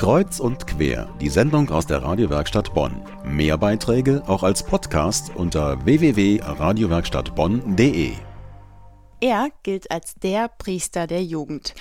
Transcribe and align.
Kreuz 0.00 0.40
und 0.40 0.66
quer, 0.66 1.08
die 1.20 1.28
Sendung 1.28 1.68
aus 1.68 1.86
der 1.86 2.02
Radiowerkstatt 2.02 2.72
Bonn. 2.72 3.02
Mehr 3.22 3.58
Beiträge 3.58 4.22
auch 4.26 4.42
als 4.42 4.62
Podcast 4.62 5.30
unter 5.36 5.84
www.radiowerkstattbonn.de. 5.84 8.12
Er 9.20 9.48
gilt 9.62 9.90
als 9.90 10.14
der 10.14 10.48
Priester 10.48 11.06
der 11.06 11.22
Jugend. 11.22 11.74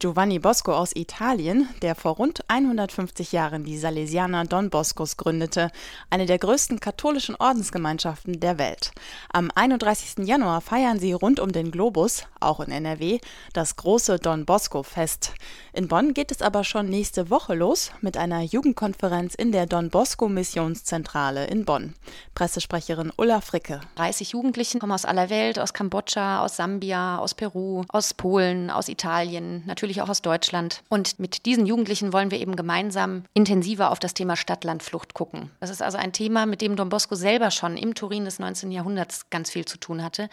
Giovanni 0.00 0.38
Bosco 0.38 0.72
aus 0.72 0.94
Italien, 0.94 1.68
der 1.82 1.96
vor 1.96 2.12
rund 2.12 2.44
150 2.46 3.32
Jahren 3.32 3.64
die 3.64 3.76
Salesianer 3.76 4.44
Don 4.44 4.70
Boscos 4.70 5.16
gründete, 5.16 5.72
eine 6.08 6.24
der 6.24 6.38
größten 6.38 6.78
katholischen 6.78 7.34
Ordensgemeinschaften 7.34 8.38
der 8.38 8.58
Welt. 8.58 8.92
Am 9.32 9.50
31. 9.52 10.24
Januar 10.24 10.60
feiern 10.60 11.00
sie 11.00 11.14
rund 11.14 11.40
um 11.40 11.50
den 11.50 11.72
Globus, 11.72 12.22
auch 12.38 12.60
in 12.60 12.70
NRW, 12.70 13.18
das 13.54 13.74
große 13.74 14.20
Don 14.20 14.46
Bosco 14.46 14.84
Fest. 14.84 15.32
In 15.72 15.88
Bonn 15.88 16.14
geht 16.14 16.30
es 16.30 16.42
aber 16.42 16.62
schon 16.62 16.88
nächste 16.88 17.28
Woche 17.28 17.56
los 17.56 17.90
mit 18.00 18.16
einer 18.16 18.42
Jugendkonferenz 18.42 19.34
in 19.34 19.50
der 19.50 19.66
Don 19.66 19.90
Bosco 19.90 20.28
Missionszentrale 20.28 21.48
in 21.48 21.64
Bonn. 21.64 21.94
Pressesprecherin 22.36 23.12
Ulla 23.16 23.40
Fricke. 23.40 23.80
30 23.96 24.30
Jugendlichen 24.30 24.78
kommen 24.78 24.92
aus 24.92 25.04
aller 25.04 25.28
Welt, 25.28 25.58
aus 25.58 25.72
Kambodscha, 25.72 26.44
aus 26.44 26.54
Sambia, 26.54 27.18
aus 27.18 27.34
Peru, 27.34 27.82
aus 27.88 28.14
Polen, 28.14 28.70
aus 28.70 28.88
Italien, 28.88 29.64
natürlich 29.66 29.87
natürlich 29.88 30.02
auch 30.02 30.10
aus 30.10 30.20
Deutschland. 30.20 30.82
Und 30.90 31.18
mit 31.18 31.46
diesen 31.46 31.64
Jugendlichen 31.64 32.12
wollen 32.12 32.30
wir 32.30 32.38
eben 32.38 32.56
gemeinsam 32.56 33.24
intensiver 33.32 33.90
auf 33.90 33.98
das 33.98 34.12
Thema 34.12 34.36
Stadt-Land-Flucht 34.36 35.14
gucken. 35.14 35.50
Das 35.60 35.70
ist 35.70 35.82
also 35.82 35.96
ein 35.96 36.12
Thema, 36.12 36.44
mit 36.44 36.60
dem 36.60 36.76
Don 36.76 36.90
Bosco 36.90 37.14
selber 37.14 37.50
schon 37.50 37.78
im 37.78 37.94
Turin 37.94 38.26
des 38.26 38.38
19. 38.38 38.70
Jahrhunderts 38.70 39.30
ganz 39.30 39.50
viel 39.50 39.64
zu 39.64 39.78
tun 39.78 40.04
hatte. 40.04 40.28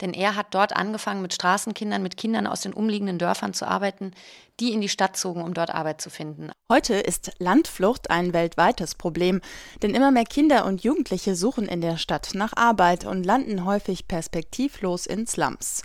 Denn 0.00 0.14
er 0.14 0.36
hat 0.36 0.54
dort 0.54 0.76
angefangen, 0.76 1.22
mit 1.22 1.34
Straßenkindern, 1.34 2.04
mit 2.04 2.16
Kindern 2.16 2.46
aus 2.46 2.60
den 2.60 2.72
umliegenden 2.72 3.18
Dörfern 3.18 3.52
zu 3.52 3.66
arbeiten, 3.66 4.12
die 4.60 4.72
in 4.72 4.80
die 4.80 4.88
Stadt 4.88 5.16
zogen, 5.16 5.42
um 5.42 5.54
dort 5.54 5.70
Arbeit 5.70 6.00
zu 6.00 6.10
finden. 6.10 6.52
Heute 6.70 6.94
ist 6.94 7.32
Landflucht 7.38 8.10
ein 8.10 8.32
weltweites 8.32 8.94
Problem, 8.94 9.40
denn 9.82 9.94
immer 9.94 10.12
mehr 10.12 10.24
Kinder 10.24 10.66
und 10.66 10.84
Jugendliche 10.84 11.34
suchen 11.34 11.66
in 11.66 11.80
der 11.80 11.96
Stadt 11.96 12.30
nach 12.34 12.52
Arbeit 12.56 13.04
und 13.04 13.24
landen 13.24 13.64
häufig 13.64 14.06
perspektivlos 14.06 15.06
in 15.06 15.26
Slums. 15.26 15.82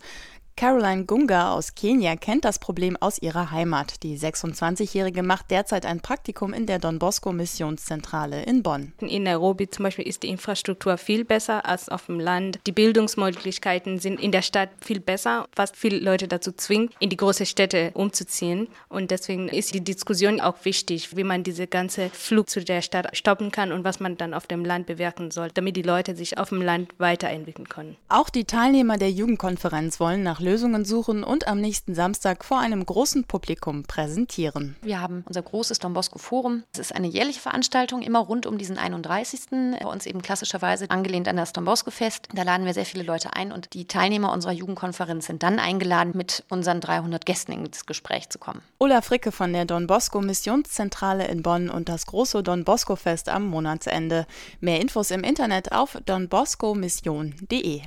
Caroline 0.58 1.04
Gunga 1.04 1.52
aus 1.52 1.76
Kenia 1.76 2.16
kennt 2.16 2.46
das 2.46 2.60
Problem 2.60 2.96
aus 3.02 3.22
ihrer 3.22 3.52
Heimat. 3.52 4.04
Die 4.04 4.18
26-Jährige 4.18 5.22
macht 5.22 5.52
derzeit 5.52 5.86
ein 5.86 6.00
Praktikum 6.00 6.54
in 6.54 6.66
der 6.66 6.80
Don 6.80 6.98
Bosco 6.98 7.34
Missionszentrale 7.34 8.42
in 8.44 8.64
Bonn. 8.64 8.94
In 9.02 9.24
Nairobi 9.24 9.70
zum 9.70 9.84
Beispiel 9.84 10.08
ist 10.08 10.24
die 10.24 10.30
Infrastruktur 10.30 10.98
viel 10.98 11.26
besser 11.26 11.66
als 11.66 11.90
auf 11.90 12.06
dem 12.06 12.22
Land. 12.22 12.62
Die 12.68 12.72
Bildungsmöglichkeiten 12.72 14.00
sind 14.00 14.18
in 14.22 14.32
der 14.32 14.44
Stadt 14.44 14.70
viel 14.80 15.02
besser, 15.02 15.50
was 15.58 15.72
viele 15.76 16.00
Leute 16.00 16.30
dazu 16.30 16.54
zwingt, 16.54 16.94
in 17.00 17.10
die 17.10 17.18
großen 17.18 17.46
Städte 17.46 17.92
umzuziehen. 17.94 18.70
Und 18.88 19.12
deswegen 19.12 19.50
ist 19.50 19.74
die 19.74 19.84
Diskussion 19.84 20.40
auch 20.40 20.64
wichtig, 20.64 21.18
wie 21.18 21.26
man 21.26 21.44
diese 21.44 21.68
ganze 21.68 22.10
Flug 22.12 22.50
zu 22.50 22.64
der 22.64 22.82
Stadt 22.82 23.18
stoppen 23.18 23.52
kann 23.52 23.74
und 23.74 23.84
was 23.84 24.00
man 24.00 24.16
dann 24.16 24.34
auf 24.34 24.48
dem 24.48 24.64
Land 24.64 24.88
bewirken 24.88 25.32
soll, 25.32 25.50
damit 25.54 25.76
die 25.76 25.82
Leute 25.82 26.16
sich 26.16 26.38
auf 26.38 26.48
dem 26.48 26.62
Land 26.62 26.94
weiterentwickeln 26.98 27.68
können. 27.68 27.98
Auch 28.08 28.30
die 28.30 28.46
Teilnehmer 28.46 28.98
der 28.98 29.12
Jugendkonferenz 29.12 30.00
wollen 30.00 30.24
nach 30.24 30.45
Lösungen 30.46 30.86
suchen 30.86 31.24
und 31.24 31.48
am 31.48 31.60
nächsten 31.60 31.96
Samstag 31.96 32.46
vor 32.46 32.60
einem 32.60 32.86
großen 32.86 33.26
Publikum 33.26 33.84
präsentieren. 33.84 34.76
Wir 34.82 35.02
haben 35.02 35.24
unser 35.28 35.42
großes 35.42 35.80
Don 35.80 35.94
Bosco 35.94 36.20
Forum. 36.20 36.64
Es 36.72 36.80
ist 36.80 36.96
eine 36.96 37.08
jährliche 37.08 37.40
Veranstaltung, 37.40 38.04
immer 38.04 38.20
rund 38.20 38.46
um 38.46 38.58
diesen 38.58 38.78
31. 38.78 39.42
Bei 39.80 39.88
uns 39.88 40.06
eben 40.06 40.22
klassischerweise 40.22 40.90
angelehnt 40.92 41.28
an 41.28 41.36
das 41.36 41.52
Don 41.52 41.66
Bosco 41.66 41.90
Fest. 41.90 42.28
Da 42.34 42.44
laden 42.44 42.66
wir 42.66 42.74
sehr 42.76 42.86
viele 42.86 43.04
Leute 43.04 43.34
ein 43.34 43.52
und 43.52 43.74
die 43.74 43.86
Teilnehmer 43.86 44.32
unserer 44.32 44.52
Jugendkonferenz 44.52 45.26
sind 45.26 45.42
dann 45.42 45.58
eingeladen, 45.58 46.14
mit 46.16 46.44
unseren 46.50 46.80
300 46.80 47.26
Gästen 47.26 47.52
ins 47.52 47.88
Gespräch 47.88 48.30
zu 48.30 48.38
kommen. 48.38 48.62
Ulla 48.78 49.02
Fricke 49.02 49.32
von 49.32 49.52
der 49.52 49.66
Don 49.66 49.88
Bosco 49.88 50.22
Missionszentrale 50.22 51.28
in 51.28 51.42
Bonn 51.42 51.72
und 51.72 51.90
das 51.90 52.06
große 52.06 52.44
Don 52.44 52.64
Bosco 52.64 52.96
Fest 52.96 53.30
am 53.30 53.48
Monatsende. 53.48 54.28
Mehr 54.60 54.80
Infos 54.80 55.10
im 55.10 55.24
Internet 55.24 55.72
auf 55.72 55.98
donboscomission.de. 56.06 57.82